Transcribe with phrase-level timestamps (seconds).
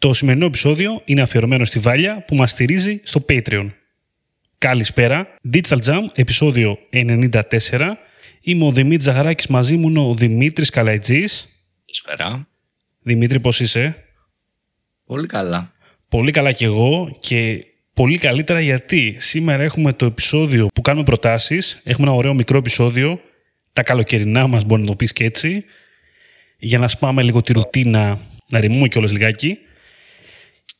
[0.00, 3.70] Το σημερινό επεισόδιο είναι αφιερωμένο στη Βάλια που μας στηρίζει στο Patreon.
[4.58, 7.40] Καλησπέρα, Digital Jam, επεισόδιο 94.
[8.40, 11.48] Είμαι ο Δημήτρης Ζαχαράκης, μαζί μου είναι ο Δημήτρης Καλαϊτζής.
[11.84, 12.48] Καλησπέρα.
[13.02, 14.04] Δημήτρη, πώς είσαι;
[15.04, 15.72] Πολύ καλά.
[16.08, 17.64] Πολύ καλά κι εγώ και
[17.94, 21.80] πολύ καλύτερα γιατί σήμερα έχουμε το επεισόδιο που κάνουμε προτάσεις.
[21.84, 23.20] Έχουμε ένα ωραίο μικρό επεισόδιο,
[23.72, 25.64] τα καλοκαιρινά μας μπορεί να το πεις και έτσι,
[26.58, 29.58] για να σπάμε λίγο τη ρουτίνα, να ρημούμε κιόλας λιγάκι.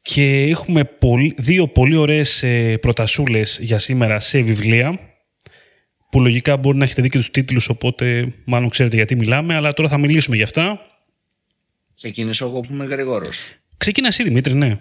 [0.02, 4.98] Και έχουμε πολύ, δύο πολύ ωραίες ε, προτασούλες για σήμερα σε βιβλία,
[6.10, 9.72] που λογικά μπορεί να έχετε δει και τους τίτλους, οπότε μάλλον ξέρετε γιατί μιλάμε, αλλά
[9.72, 10.80] τώρα θα μιλήσουμε γι' αυτά.
[11.94, 13.44] Ξεκινήσω εγώ που είμαι γρήγορος.
[13.76, 14.78] Ξεκινάς εσύ, Δημήτρη, ναι.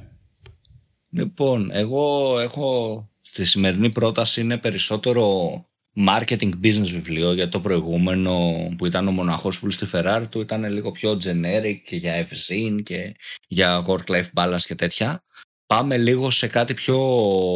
[1.09, 5.53] Λοιπόν, εγώ έχω στη σημερινή πρόταση είναι περισσότερο
[5.97, 10.71] marketing business βιβλίο για το προηγούμενο που ήταν ο μοναχός που στη Ferrari του ήταν
[10.71, 13.15] λίγο πιο generic και για FZIN και
[13.47, 15.23] για work-life balance και τέτοια.
[15.65, 16.97] Πάμε λίγο σε κάτι πιο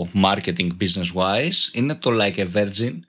[0.02, 1.74] marketing business wise.
[1.74, 3.00] Είναι το Like a Virgin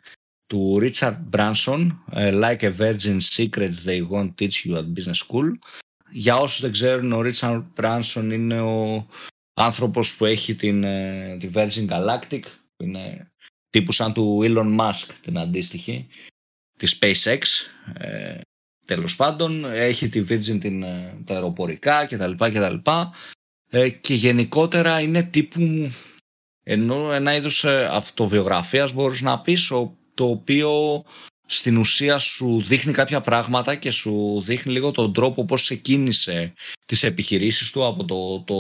[0.47, 5.59] του Richard Branson ε, Like a Virgin Secrets They Won't Teach You at Business School.
[6.11, 9.07] Για όσους δεν ξέρουν, ο Richard Branson είναι ο
[9.55, 12.43] άνθρωπος που έχει την, ε, τη Virgin Galactic,
[12.77, 13.33] που είναι
[13.75, 16.07] τύπου σαν του Elon Musk την αντίστοιχη,
[16.79, 17.41] τη SpaceX.
[17.95, 18.41] Ε,
[18.87, 22.33] τέλος πάντων, έχει τη Virgin την, ε, τα αεροπορικά κτλ.
[22.37, 22.91] κτλ.
[23.71, 25.91] Ε, και γενικότερα είναι τύπου
[26.63, 29.67] ενώ ένα είδος ε, αυτοβιογραφίας μπορείς να πεις
[30.15, 31.05] το οποίο
[31.47, 36.53] στην ουσία σου δείχνει κάποια πράγματα και σου δείχνει λίγο τον τρόπο πώς ξεκίνησε
[36.87, 38.57] τις επιχειρήσεις του από το, το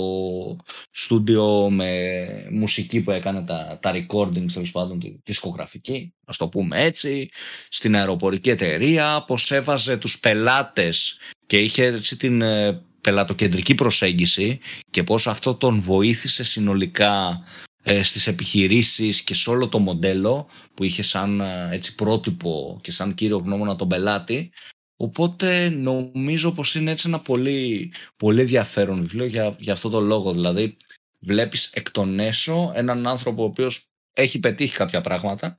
[0.90, 2.16] στούντιο με
[2.50, 7.28] μουσική που έκανε τα, τα recordings τέλος πάντων τη δισκογραφική ας το πούμε έτσι
[7.68, 14.58] στην αεροπορική εταιρεία πώς έβαζε τους πελάτες και είχε έτσι την ε, πελατοκεντρική προσέγγιση
[14.90, 20.84] και πώς αυτό τον βοήθησε συνολικά ε, στις επιχειρήσεις και σε όλο το μοντέλο που
[20.84, 24.52] είχε σαν ε, έτσι, πρότυπο και σαν κύριο γνώμονα τον πελάτη.
[24.96, 30.32] Οπότε νομίζω πως είναι έτσι ένα πολύ, πολύ ενδιαφέρον βιβλίο για, για αυτό το λόγο.
[30.32, 30.76] Δηλαδή
[31.20, 35.58] βλέπεις εκ των έσω έναν άνθρωπο ο οποίος έχει πετύχει κάποια πράγματα,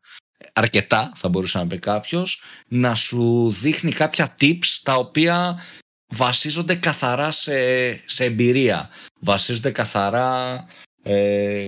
[0.54, 5.60] αρκετά θα μπορούσε να πει κάποιος, να σου δείχνει κάποια tips τα οποία
[6.08, 7.58] βασίζονται καθαρά σε,
[8.06, 10.66] σε εμπειρία, βασίζονται καθαρά
[11.04, 11.64] ε,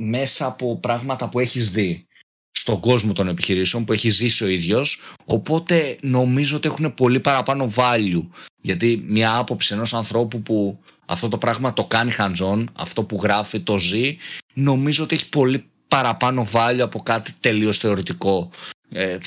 [0.00, 2.06] μέσα από πράγματα που έχεις δει
[2.52, 5.00] στον κόσμο των επιχειρήσεων που έχει ζήσει ο ίδιος.
[5.24, 8.28] Οπότε νομίζω ότι έχουν πολύ παραπάνω value.
[8.62, 13.60] Γιατί μια άποψη ενός ανθρώπου που αυτό το πράγμα το κάνει hands αυτό που γράφει
[13.60, 14.16] το ζει
[14.54, 18.50] νομίζω ότι έχει πολύ παραπάνω value από κάτι τελείως θεωρητικό.
[18.90, 19.18] Ε,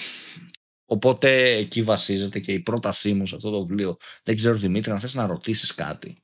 [0.85, 3.97] οπότε εκεί βασίζεται και η πρότασή μου σε αυτό το βιβλίο.
[4.23, 6.17] Δεν ξέρω Δημήτρη αν θες να ρωτήσεις κάτι.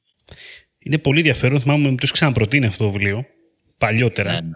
[0.79, 3.25] Είναι πολύ ενδιαφέρον, θυμάμαι ότι τους ξαναπροτείνει αυτό το βιβλίο
[3.79, 4.31] παλιότερα.
[4.31, 4.51] Ναι, ναι.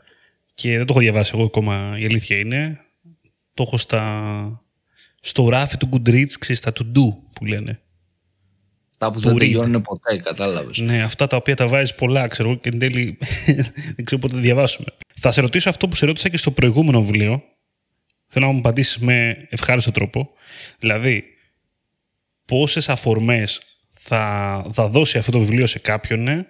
[0.54, 2.80] Και δεν το έχω διαβάσει εγώ ακόμα, η αλήθεια είναι.
[3.54, 4.64] Το έχω στα...
[5.22, 7.80] στο ράφι του Goodreads, ξέρεις, στα to do που λένε.
[8.92, 10.80] Αυτά που δεν τελειώνουν ποτέ, κατάλαβες.
[10.80, 13.18] Ναι, αυτά τα οποία τα βάζεις πολλά, ξέρω, και εν τέλει
[13.96, 14.88] δεν ξέρω πότε θα διαβάσουμε.
[15.20, 17.44] Θα σε ρωτήσω αυτό που σε ρώτησα και στο προηγούμενο βιβλίο.
[18.28, 20.30] Θέλω να μου απαντήσεις με ευχάριστο τρόπο.
[20.80, 21.24] Δηλαδή,
[22.46, 26.46] πόσες αφορμές θα, θα δώσει αυτό το βιβλίο σε κάποιον ναι,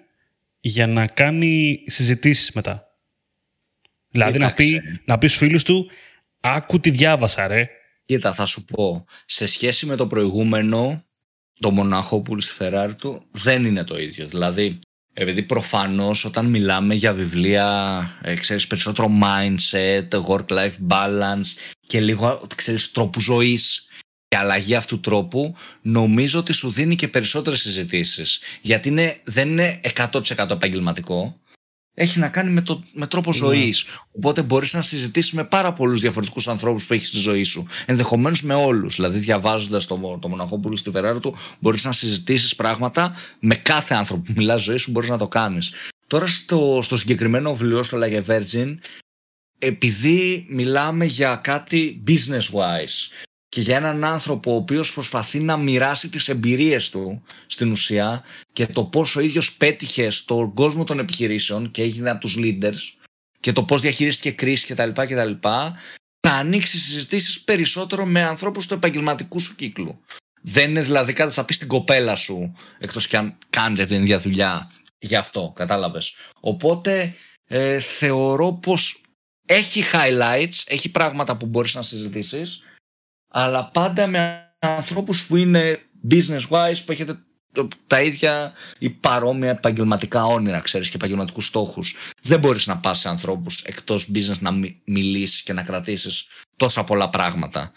[0.66, 2.88] για να κάνει συζητήσεις μετά.
[4.10, 5.90] Δηλαδή να πει, να πει στους φίλους του
[6.40, 7.70] «Άκου τι διάβασα ρε».
[8.06, 11.04] Κοίτα θα σου πω, σε σχέση με το προηγούμενο,
[11.60, 14.28] το μοναχό που στη Φεράρι του δεν είναι το ίδιο.
[14.28, 14.80] Δηλαδή,
[15.14, 21.48] επειδή προφανώς όταν μιλάμε για βιβλία, ε, ξέρεις περισσότερο mindset, work-life balance
[21.88, 23.88] και λίγο, ξέρεις, τρόπου ζωής
[24.34, 28.40] και αλλαγή αυτού του τρόπου, νομίζω ότι σου δίνει και περισσότερες συζητήσεις.
[28.62, 31.40] Γιατί είναι, δεν είναι 100% επαγγελματικό.
[31.94, 33.36] Έχει να κάνει με, το, με τρόπο ναι.
[33.36, 33.86] ζωής.
[34.12, 37.68] Οπότε μπορείς να συζητήσεις με πάρα πολλούς διαφορετικούς ανθρώπους που έχεις στη ζωή σου.
[37.86, 38.96] Ενδεχομένως με όλους.
[38.96, 44.22] Δηλαδή, διαβάζοντας το, το Μοναχόπουλο στη Βεράρη του, μπορείς να συζητήσεις πράγματα με κάθε άνθρωπο
[44.22, 45.74] που μιλάς ζωή σου, μπορείς να το κάνεις.
[46.08, 48.78] Τώρα στο, στο συγκεκριμένο βιβλίο, στο Like Virgin,
[49.60, 56.10] επειδή μιλάμε για κάτι business wise και για έναν άνθρωπο ο οποίος προσπαθεί να μοιράσει
[56.10, 58.24] τις εμπειρίες του στην ουσία
[58.54, 63.04] και το πώς ο ίδιος πέτυχε στον κόσμο των επιχειρήσεων και έγινε από τους leaders
[63.40, 64.90] και το πώς διαχειρίστηκε κρίση κτλ.
[64.90, 65.32] κτλ
[66.20, 70.00] θα ανοίξει συζητήσεις περισσότερο με ανθρώπους του επαγγελματικού σου κύκλου.
[70.42, 74.02] Δεν είναι δηλαδή κάτι που θα πεις στην κοπέλα σου εκτός και αν κάνετε την
[74.02, 76.16] ίδια δουλειά γι' αυτό, κατάλαβες.
[76.40, 77.16] Οπότε
[77.48, 79.02] ε, θεωρώ πως
[79.48, 82.64] έχει highlights, έχει πράγματα που μπορείς να συζητήσεις
[83.36, 87.18] αλλά πάντα με ανθρώπους που είναι business wise, που έχετε
[87.88, 91.96] τα ίδια ή παρόμοια επαγγελματικά όνειρα, ξέρεις, και επαγγελματικούς στόχους.
[92.22, 94.52] Δεν μπορείς να πας σε ανθρώπους εκτός business να
[94.86, 96.28] μιλήσεις και να κρατήσεις
[96.58, 97.72] τόσα πολλά πράγματα.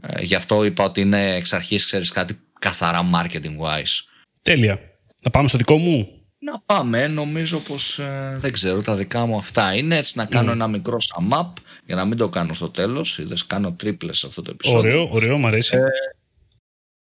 [0.00, 4.04] Ε, γι' αυτό είπα ότι είναι εξ αρχής, ξέρεις, κάτι καθαρά marketing wise.
[4.42, 4.80] Τέλεια.
[5.22, 6.08] Να πάμε στο δικό μου;
[6.38, 7.06] Να πάμε.
[7.06, 9.96] Νομίζω πως ε, δεν ξέρω τα δικά μου αυτά είναι.
[9.96, 11.52] Έτσι να κάνω ένα μικρό sum up
[11.88, 13.18] για να μην το κάνω στο τέλος.
[13.18, 14.78] Είδες κάνω τρίπλες σε αυτό το επεισόδιο.
[14.78, 15.76] Ωραίο, ωραίο, μου αρέσει.
[15.76, 15.86] Ε,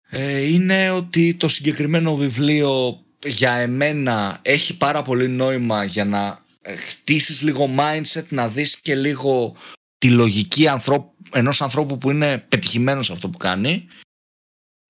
[0.09, 6.75] ε, είναι ότι το συγκεκριμένο βιβλίο για εμένα έχει πάρα πολύ νόημα για να ε,
[6.75, 9.55] χτίσεις λίγο mindset, να δεις και λίγο
[9.97, 13.87] τη λογική ανθρώπου, ενός ανθρώπου που είναι πετυχημένος σε αυτό που κάνει.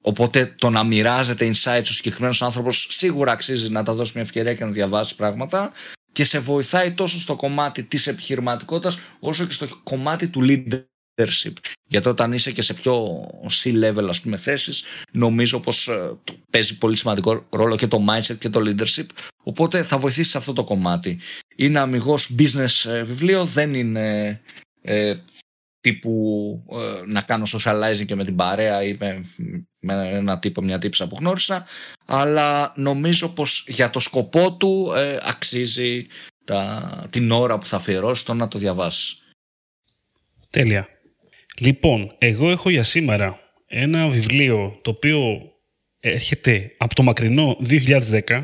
[0.02, 4.54] Οπότε το να μοιράζεται insights ο συγκεκριμένος άνθρωπος σίγουρα αξίζει να τα δώσει μια ευκαιρία
[4.54, 5.72] και να διαβάσει πράγματα
[6.14, 10.84] και σε βοηθάει τόσο στο κομμάτι της επιχειρηματικότητας όσο και στο κομμάτι του leader
[11.16, 11.54] leadership.
[11.88, 13.26] Γιατί όταν είσαι και σε πιο
[13.64, 16.18] C-level ας πούμε θέσεις, νομίζω πως ε,
[16.50, 19.06] παίζει πολύ σημαντικό ρόλο και το mindset και το leadership.
[19.44, 21.20] Οπότε θα βοηθήσεις σε αυτό το κομμάτι.
[21.56, 24.42] Είναι αμυγός business ε, βιβλίο, δεν είναι
[24.82, 25.16] ε,
[25.84, 29.26] τύπου ε, να κάνω socializing και με την παρέα ή με,
[29.80, 31.66] με ένα τύπο, μια τύψα που γνώρισα,
[32.06, 36.06] αλλά νομίζω πως για το σκοπό του αξίζει
[36.44, 39.16] τα, την ώρα που θα αφιερώσει το να το διαβάσει.
[40.50, 40.88] Τέλεια.
[41.58, 45.52] Λοιπόν, εγώ έχω για σήμερα ένα βιβλίο το οποίο
[46.00, 48.44] έρχεται από το μακρινό 2010,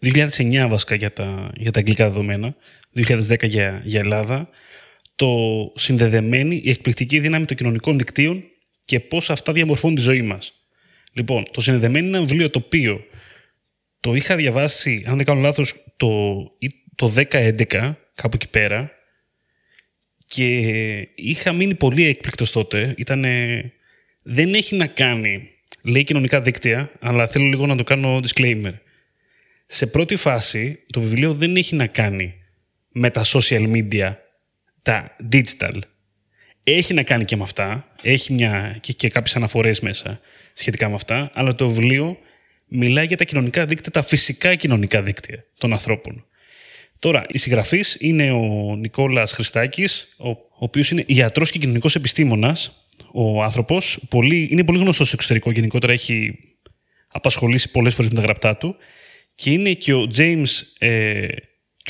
[0.00, 2.54] 2009 βασικά για τα, για τα αγγλικά δεδομένα,
[2.96, 4.48] 2010 για, για Ελλάδα,
[5.20, 8.44] το συνδεδεμένη η εκπληκτική δύναμη των κοινωνικών δικτύων
[8.84, 10.52] και πώς αυτά διαμορφώνουν τη ζωή μας.
[11.12, 13.04] Λοιπόν, το συνδεδεμένη είναι ένα βιβλίο το οποίο
[14.00, 16.42] το είχα διαβάσει, αν δεν κάνω λάθος, το,
[16.94, 18.90] το 10-11, κάπου εκεί πέρα,
[20.26, 20.58] και
[21.14, 22.94] είχα μείνει πολύ έκπληκτος τότε.
[22.96, 23.62] Ήτανε...
[24.22, 25.48] Δεν έχει να κάνει,
[25.82, 28.74] λέει κοινωνικά δίκτυα, αλλά θέλω λίγο να το κάνω disclaimer.
[29.66, 32.34] Σε πρώτη φάση, το βιβλίο δεν έχει να κάνει
[32.88, 34.14] με τα social media,
[34.82, 35.78] τα digital.
[36.64, 40.20] Έχει να κάνει και με αυτά, έχει μια, και, και κάποιες αναφορές μέσα
[40.52, 42.18] σχετικά με αυτά, αλλά το βιβλίο
[42.68, 46.24] μιλάει για τα κοινωνικά δίκτυα, τα φυσικά κοινωνικά δίκτυα των ανθρώπων.
[46.98, 52.84] Τώρα, η συγγραφής είναι ο Νικόλας Χριστάκης, ο, ο οποίος είναι ιατρός και κοινωνικός επιστήμονας.
[53.12, 56.38] Ο άνθρωπος είναι πολύ γνωστός στο εξωτερικό γενικότερα, έχει
[57.12, 58.76] απασχολήσει πολλές φορές με τα γραπτά του.
[59.34, 60.48] Και είναι και ο James,
[60.78, 61.26] ε,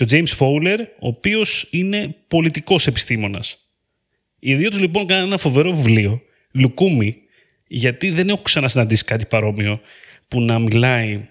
[0.04, 3.58] και ο James Fowler, ο οποίος είναι πολιτικός επιστήμονας.
[4.38, 7.16] Οι δύο τους λοιπόν κάνουν ένα φοβερό βιβλίο, Λουκούμι,
[7.66, 9.80] γιατί δεν έχω ξανασυναντήσει κάτι παρόμοιο
[10.28, 11.28] που να μιλάει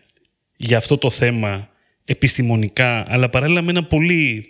[0.57, 1.69] για αυτό το θέμα
[2.05, 4.45] επιστημονικά, αλλά παράλληλα με ένα πολύ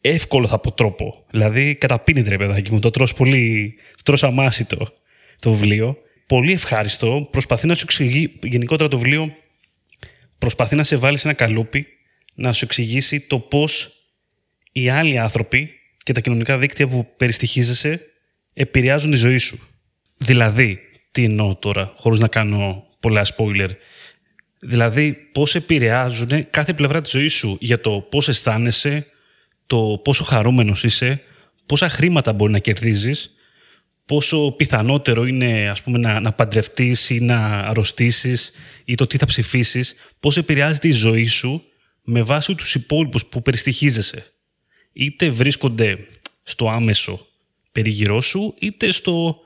[0.00, 1.24] εύκολο θα πω τρόπο.
[1.30, 4.92] Δηλαδή καταπίνει ρε παιδάκι μου, το τρως πολύ, το τρως αμάσιτο
[5.38, 5.96] το βιβλίο.
[6.26, 9.34] Πολύ ευχάριστο, προσπαθεί να σου εξηγεί, γενικότερα το βιβλίο
[10.38, 11.86] προσπαθεί να σε βάλει σε ένα καλούπι,
[12.38, 13.92] να σου εξηγήσει το πώς
[14.72, 18.00] οι άλλοι άνθρωποι και τα κοινωνικά δίκτυα που περιστοιχίζεσαι
[18.54, 19.58] επηρεάζουν τη ζωή σου.
[20.16, 20.78] Δηλαδή,
[21.10, 23.70] τι εννοώ τώρα, χωρίς να κάνω πολλά spoiler,
[24.60, 29.06] Δηλαδή, πώς επηρεάζουν κάθε πλευρά της ζωής σου για το πώς αισθάνεσαι,
[29.66, 31.20] το πόσο χαρούμενος είσαι,
[31.66, 33.34] πόσα χρήματα μπορεί να κερδίζεις,
[34.04, 38.52] πόσο πιθανότερο είναι ας πούμε, να, να παντρευτείς ή να αρρωστήσεις
[38.84, 41.62] ή το τι θα ψηφίσεις, πώς επηρεάζεται η ζωή σου
[42.10, 44.32] με βάση τους υπόλοιπους που περιστοιχίζεσαι.
[44.92, 45.98] Είτε βρίσκονται
[46.42, 47.26] στο άμεσο
[47.72, 49.40] περιγυρό σου, είτε στο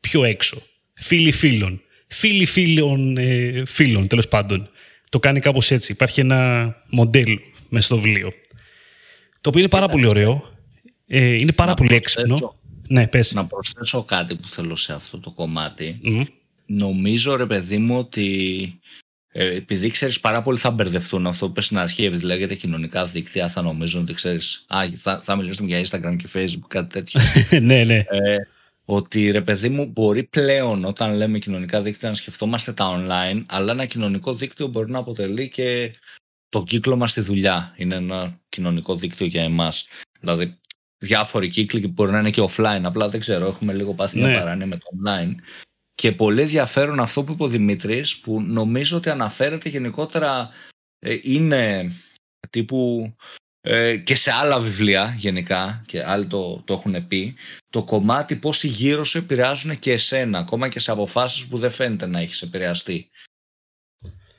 [0.00, 0.62] πιο έξω.
[0.94, 4.68] Φίλοι φίλων φίλοι φίλων, ε, φίλων τέλος πάντων.
[5.08, 5.92] Το κάνει κάπως έτσι.
[5.92, 8.30] Υπάρχει ένα μοντέλο μέσα στο βιβλίο.
[9.40, 10.44] Το οποίο είναι πάρα πολύ ωραίο.
[11.06, 12.56] Ε, είναι πάρα πολύ έξυπνο.
[12.88, 13.32] Ναι, πες.
[13.32, 16.00] Να προσθέσω κάτι που θέλω σε αυτό το κομμάτι.
[16.66, 18.80] Νομίζω ρε παιδί μου ότι
[19.34, 23.04] ε, επειδή ξέρεις πάρα πολύ θα μπερδευτούν αυτό που πες στην αρχή, επειδή λέγεται κοινωνικά
[23.04, 24.66] δίκτυα, θα νομίζουν ότι ξέρεις.
[24.96, 27.20] θα, θα μιλήσουμε για Instagram και Facebook, κάτι τέτοιο.
[27.60, 27.96] ναι, ναι.
[27.96, 28.36] Ε,
[28.84, 33.72] ότι ρε παιδί μου μπορεί πλέον όταν λέμε κοινωνικά δίκτυα να σκεφτόμαστε τα online, αλλά
[33.72, 35.90] ένα κοινωνικό δίκτυο μπορεί να αποτελεί και
[36.48, 37.74] το κύκλο μας στη δουλειά.
[37.76, 39.86] Είναι ένα κοινωνικό δίκτυο για εμάς.
[40.20, 40.58] Δηλαδή
[40.98, 44.28] διάφοροι κύκλοι που μπορεί να είναι και offline, απλά δεν ξέρω, έχουμε λίγο πάθει μια
[44.28, 44.38] ναι.
[44.38, 45.34] παράνοια με το online.
[45.94, 50.50] Και πολύ ενδιαφέρον αυτό που είπε ο Δημήτρης, που νομίζω ότι αναφέρεται γενικότερα
[50.98, 51.92] ε, είναι
[52.50, 53.14] τύπου
[53.60, 57.34] ε, και σε άλλα βιβλία γενικά και άλλοι το, το έχουν πει
[57.70, 61.70] το κομμάτι πώς οι γύρω σου επηρεάζουν και εσένα ακόμα και σε αποφάσεις που δεν
[61.70, 63.10] φαίνεται να έχεις επηρεαστεί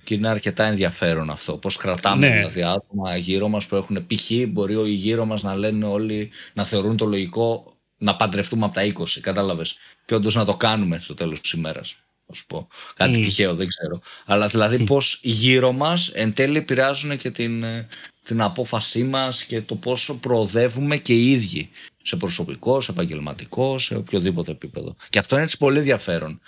[0.04, 2.36] και είναι αρκετά ενδιαφέρον αυτό πώς κρατάμε ναι.
[2.36, 4.32] δηλαδή άτομα γύρω μας που έχουν π.χ.
[4.48, 7.73] μπορεί οι γύρω μας να λένε όλοι να θεωρούν το λογικό
[8.04, 11.96] να παντρευτούμε από τα 20 κατάλαβες και όντως να το κάνουμε στο τέλος της ημέρας
[12.28, 12.68] θα σου πω.
[12.96, 13.24] Κάτι Mm.
[13.24, 14.02] τυχαίο, δεν ξέρω.
[14.26, 17.88] Αλλά δηλαδή πώς γύρω μας εν τέλει επηρεάζουν και την, ε,
[18.24, 21.70] την απόφασή μας και το πόσο προοδεύουμε και οι ίδιοι
[22.04, 24.96] σε προσωπικό, σε επαγγελματικό, σε οποιοδήποτε επίπεδο.
[25.10, 26.42] Και αυτό είναι έτσι πολύ ενδιαφέρον.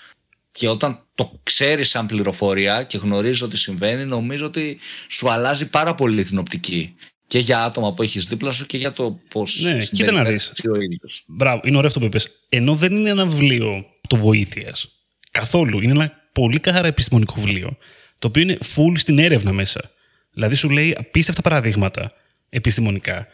[0.51, 5.95] Και όταν το ξέρεις σαν πληροφορία και γνωρίζεις ότι συμβαίνει, νομίζω ότι σου αλλάζει πάρα
[5.95, 6.95] πολύ την οπτική.
[7.27, 10.49] Και για άτομα που έχεις δίπλα σου και για το πώς Ναι, κοίτα να συμπεριφέρεσαι
[10.49, 10.49] δεις.
[10.49, 11.23] εσύ ο ίδιος.
[11.27, 12.31] Μπράβο, είναι ωραίο αυτό που είπες.
[12.49, 14.87] Ενώ δεν είναι ένα βιβλίο το βοήθειας.
[15.31, 15.81] Καθόλου.
[15.81, 17.77] Είναι ένα πολύ καθαρά επιστημονικό βιβλίο.
[18.19, 19.91] Το οποίο είναι full στην έρευνα μέσα.
[20.33, 22.11] Δηλαδή σου λέει απίστευτα παραδείγματα
[22.49, 23.27] επιστημονικά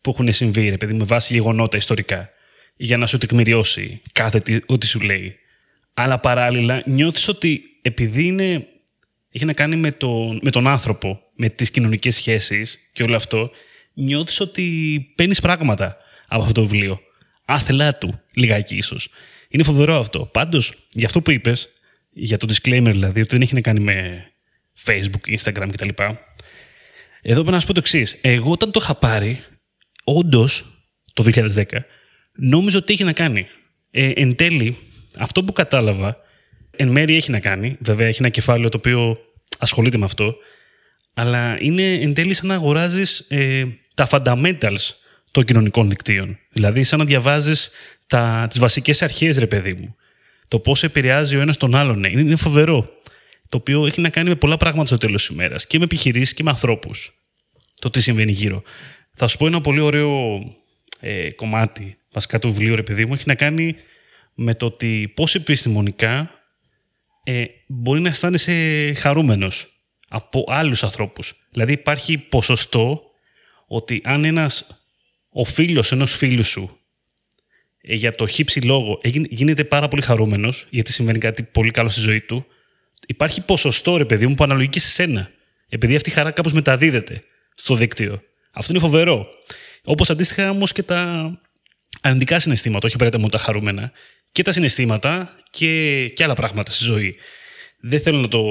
[0.00, 2.30] που έχουν συμβεί, ρε παιδί, με βάση γεγονότα ιστορικά,
[2.76, 5.36] για να σου τεκμηριώσει κάθε τι, ό,τι σου λέει.
[5.94, 8.66] Αλλά παράλληλα νιώθεις ότι επειδή είναι,
[9.32, 13.50] έχει να κάνει με τον, με τον άνθρωπο, με τις κοινωνικές σχέσεις και όλο αυτό,
[13.94, 14.64] νιώθεις ότι
[15.14, 15.96] παίρνεις πράγματα
[16.28, 17.00] από αυτό το βιβλίο.
[17.44, 19.08] Άθελά του, λιγάκι ίσως.
[19.48, 20.26] Είναι φοβερό αυτό.
[20.32, 21.68] Πάντως, για αυτό που είπες,
[22.10, 24.26] για το disclaimer δηλαδή, ότι δεν έχει να κάνει με
[24.84, 25.88] Facebook, Instagram κτλ.
[27.22, 28.18] Εδώ πρέπει να σου πω το εξής.
[28.20, 29.40] Εγώ όταν το είχα πάρει,
[30.04, 30.64] όντως
[31.12, 31.64] το 2010,
[32.32, 33.46] νόμιζα ότι έχει να κάνει.
[33.90, 34.76] Ε, εν τέλει,
[35.18, 36.16] αυτό που κατάλαβα,
[36.70, 37.76] εν μέρει έχει να κάνει.
[37.80, 39.18] Βέβαια, έχει ένα κεφάλαιο το οποίο
[39.58, 40.36] ασχολείται με αυτό.
[41.14, 43.64] Αλλά είναι εν τέλει σαν να αγοράζεις ε,
[43.94, 44.94] τα fundamentals
[45.30, 46.38] των κοινωνικών δικτύων.
[46.50, 47.70] Δηλαδή, σαν να διαβάζεις
[48.48, 49.94] τις βασικές αρχές, ρε παιδί μου.
[50.48, 51.98] Το πώς επηρεάζει ο ένας τον άλλον.
[51.98, 52.08] Ναι.
[52.08, 52.90] Είναι, είναι φοβερό.
[53.48, 55.66] Το οποίο έχει να κάνει με πολλά πράγματα στο τέλος της ημέρας.
[55.66, 57.12] Και με επιχειρήσεις και με ανθρώπους.
[57.80, 58.62] Το τι συμβαίνει γύρω.
[59.12, 60.40] Θα σου πω ένα πολύ ωραίο
[61.00, 63.76] ε, κομμάτι βασικά του βιβλίου, ρε παιδί μου, έχει να κάνει
[64.34, 66.30] με το ότι πώς επιστημονικά
[67.24, 69.81] ε, μπορεί να αισθάνεσαι χαρούμενος
[70.12, 71.34] από άλλους ανθρώπους.
[71.50, 73.02] Δηλαδή υπάρχει ποσοστό
[73.66, 74.66] ότι αν ένας,
[75.28, 76.78] ο φίλος ενός φίλου σου
[77.80, 81.88] ε, για το χύψη λόγο έγινε- γίνεται πάρα πολύ χαρούμενος γιατί συμβαίνει κάτι πολύ καλό
[81.88, 82.46] στη ζωή του,
[83.06, 85.30] υπάρχει ποσοστό ρε παιδί μου που αναλογεί και σε σένα.
[85.68, 87.22] Επειδή αυτή η χαρά κάπως μεταδίδεται
[87.54, 88.22] στο δίκτυο.
[88.52, 89.26] Αυτό είναι φοβερό.
[89.84, 91.30] Όπως αντίστοιχα όμως και τα
[92.00, 93.92] αρνητικά συναισθήματα, όχι απαραίτητα μόνο τα χαρούμενα,
[94.32, 97.14] και τα συναισθήματα και, και άλλα πράγματα στη ζωή.
[97.80, 98.42] Δεν θέλω να το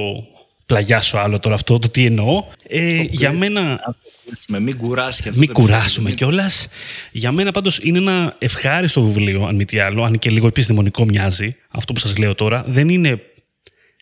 [0.76, 2.46] πλαγιάσω άλλο τώρα αυτό, το τι εννοώ.
[2.68, 6.18] Ε, για μένα Αν το κλείσουμε, μην κουράσει και αυτό μην το επεισόδιο, κουράσουμε μην-
[6.18, 6.68] κιόλας.
[7.12, 11.06] Για μένα πάντως είναι ένα ευχάριστο βιβλίο, αν μη τι άλλο, αν και λίγο επιστημονικό
[11.06, 12.64] μοιάζει, αυτό που σας λέω τώρα.
[12.68, 13.22] Δεν είναι,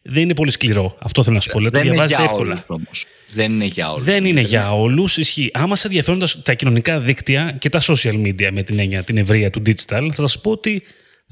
[0.03, 0.97] δεν είναι πολύ σκληρό.
[1.01, 1.59] Αυτό θέλω να σου πω.
[1.59, 2.49] Λέω, το Δεν είναι διαβάζετε για εύκολα.
[2.51, 3.05] όλους όμως.
[3.31, 4.03] Δεν είναι για όλους.
[4.05, 5.17] Δεν είναι για όλους.
[5.17, 5.49] Ισχύει.
[5.53, 9.17] Άμα σε ενδιαφέρουν τα, τα κοινωνικά δίκτυα και τα social media με την έννοια, την
[9.17, 10.83] ευρεία του digital, θα σας πω ότι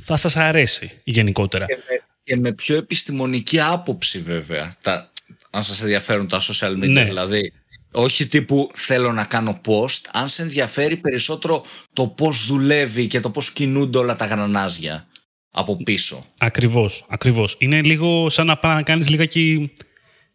[0.03, 1.65] θα σας αρέσει γενικότερα.
[1.65, 4.72] Και με, και με πιο επιστημονική άποψη βέβαια.
[4.82, 5.08] Τα,
[5.51, 7.03] αν σας ενδιαφέρουν τα social media Ναι.
[7.03, 7.51] δηλαδή.
[7.91, 11.63] Όχι τύπου θέλω να κάνω post, αν σε ενδιαφέρει περισσότερο
[11.93, 15.07] το πώς δουλεύει και το πώς κινούνται όλα τα γρανάζια
[15.51, 16.23] από πίσω.
[16.37, 17.55] Ακριβώς, ακριβώς.
[17.59, 19.71] Είναι λίγο σαν να πάει να κάνεις λιγάκι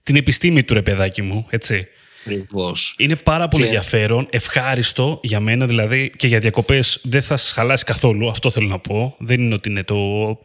[0.02, 1.86] την επιστήμη του ρε παιδάκι μου, έτσι.
[2.26, 2.94] Ακριβώς.
[2.98, 7.50] Είναι πάρα πολύ Και- ενδιαφέρον, ευχάριστο για μένα, δηλαδή και για διακοπές δεν θα σας
[7.50, 8.28] χαλάσει καθόλου.
[8.30, 9.16] Αυτό θέλω να πω.
[9.18, 9.96] Δεν είναι ότι είναι το,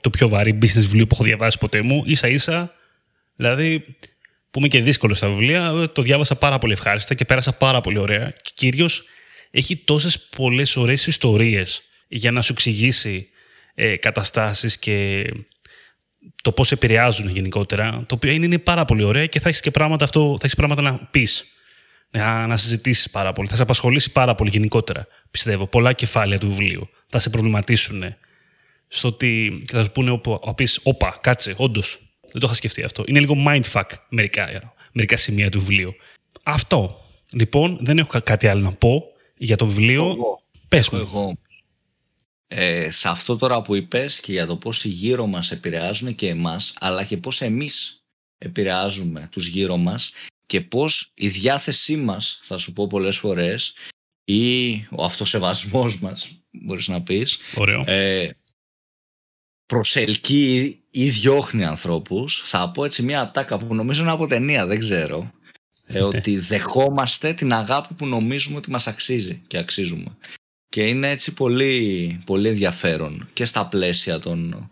[0.01, 2.03] το πιο βαρύ business βιβλίο που έχω διαβάσει ποτέ μου.
[2.11, 2.73] σα ίσα,
[3.35, 3.85] δηλαδή,
[4.57, 7.97] που είμαι και δύσκολο στα βιβλία, το διάβασα πάρα πολύ ευχάριστα και πέρασα πάρα πολύ
[7.97, 8.33] ωραία.
[8.41, 9.03] Και κυρίως
[9.51, 13.29] έχει τόσες πολλές ωραίες ιστορίες για να σου εξηγήσει
[13.75, 15.25] ε, καταστάσεις και
[16.41, 19.71] το πώς επηρεάζουν γενικότερα, το οποίο είναι, είναι πάρα πολύ ωραία και θα έχεις και
[19.71, 21.45] πράγματα, αυτό, θα έχεις πράγματα να πεις,
[22.09, 23.47] να, να συζητήσεις πάρα πολύ.
[23.47, 25.67] Θα σε απασχολήσει πάρα πολύ γενικότερα, πιστεύω.
[25.67, 28.15] Πολλά κεφάλαια του βιβλίου θα σε προβληματίσουν
[28.87, 32.06] στο ότι θα σου πούνε, οπα, θα πεις, όπα, κάτσε, όντως.
[32.31, 33.03] Δεν το είχα σκεφτεί αυτό.
[33.07, 35.93] Είναι λίγο mindfuck μερικά, μερικά σημεία του βιβλίου.
[36.43, 36.97] Αυτό.
[37.31, 39.03] Λοιπόν, δεν έχω κα- κάτι άλλο να πω
[39.37, 40.03] για το βιβλίο.
[40.03, 40.41] Εγώ.
[40.67, 40.99] Πες μου.
[40.99, 41.37] Εγώ.
[42.47, 46.27] Ε, σε αυτό τώρα που είπες και για το πώς οι γύρω μας επηρεάζουν και
[46.29, 48.01] εμάς αλλά και πώς εμείς
[48.37, 50.11] επηρεάζουμε τους γύρω μας
[50.45, 53.75] και πώς η διάθεσή μας θα σου πω πολλές φορές
[54.23, 57.83] ή ο αυτοσεβασμός μας μπορείς να πεις Ωραίο.
[57.87, 58.29] ε,
[59.67, 64.79] προσελκύει ή διώχνει ανθρώπους θα πω έτσι μια ατάκα που νομίζω είναι από ταινία δεν
[64.79, 65.31] ξέρω
[65.85, 70.17] ε, ότι δεχόμαστε την αγάπη που νομίζουμε ότι μας αξίζει και αξίζουμε
[70.69, 74.69] και είναι έτσι πολύ, πολύ ενδιαφέρον και στα πλαίσια των,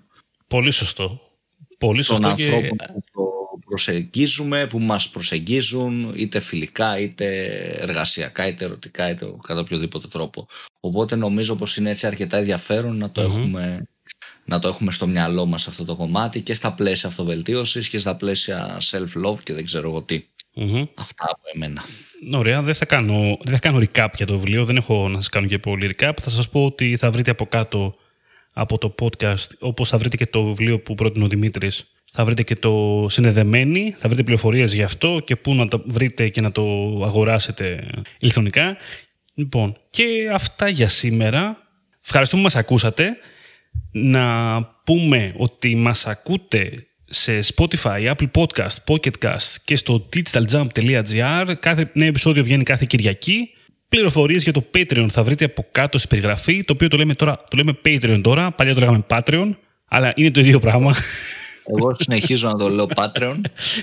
[0.48, 1.22] Πολύ σωστό.
[1.78, 2.36] Πολύ των σωστό.
[2.36, 7.46] και- ανθρώπων που προ- προσεγγίζουμε, που μας προσεγγίζουν είτε φιλικά, είτε
[7.80, 10.48] εργασιακά, είτε ερωτικά, είτε κατά οποιοδήποτε τρόπο.
[10.80, 13.30] Οπότε νομίζω πως είναι έτσι αρκετά ενδιαφέρον να το, Μμμ.
[13.38, 13.84] έχουμε,
[14.46, 18.16] να το έχουμε στο μυαλό μας αυτό το κομμάτι και στα πλαίσια αυτοβελτίωσης και στα
[18.16, 20.26] πλαίσια self-love και δεν ξέρω εγώ τι.
[20.54, 20.86] Μμμ.
[20.94, 21.84] Αυτά από εμένα.
[22.34, 25.30] Ωραία, δεν θα, κάνω, δεν θα κάνω recap για το βιβλίο, δεν έχω να σας
[25.30, 26.12] κάνω και πολύ recap.
[26.22, 27.96] Θα σας πω ότι θα βρείτε από κάτω
[28.54, 32.44] από το podcast, όπως θα βρείτε και το βιβλίο που πρότεινε ο Δημήτρης Θα βρείτε
[32.44, 36.52] και το συνδεδεμένοι, θα βρείτε πληροφορίες γι' αυτό και πού να το βρείτε και να
[36.52, 36.64] το
[37.04, 38.78] αγοράσετε ηλεκτρονικά.
[39.34, 41.58] Λοιπόν, και αυτά για σήμερα.
[42.04, 43.18] Ευχαριστούμε που μας ακούσατε.
[43.92, 51.54] Να πούμε ότι μας ακούτε σε Spotify, Apple Podcast, Pocket Cast και στο digitaljump.gr.
[51.60, 53.50] Κάθε νέο επεισόδιο βγαίνει κάθε Κυριακή.
[53.88, 57.44] Πληροφορίες για το Patreon θα βρείτε από κάτω στην περιγραφή, το οποίο το λέμε, τώρα,
[57.50, 59.50] το λέμε Patreon τώρα, παλιά το λέγαμε Patreon,
[59.86, 60.96] αλλά είναι το ίδιο πράγμα.
[61.66, 63.36] Εγώ συνεχίζω να το λέω Patreon.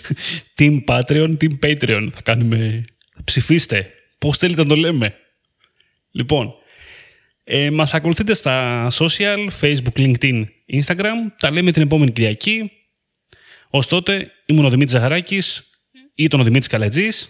[0.58, 2.08] Team Patreon, Team Patreon.
[2.12, 2.84] Θα κάνουμε...
[3.24, 3.90] Ψηφίστε.
[4.18, 5.14] Πώς θέλετε να το λέμε.
[6.10, 6.54] Λοιπόν,
[7.44, 11.14] ε, μας ακολουθείτε στα social, Facebook, LinkedIn, Instagram.
[11.38, 12.70] Τα λέμε την επόμενη Κυριακή.
[13.70, 15.70] Ως τότε ήμουν ο Δημήτρης Ζαχαράκης,
[16.14, 17.28] ήταν ο Δημήτρης Καλατζής.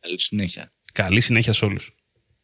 [0.00, 0.72] Καλή συνέχεια.
[0.92, 2.03] Καλή συνέχεια σε όλους.